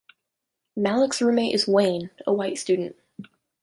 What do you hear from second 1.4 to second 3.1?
is Wayne, a white student.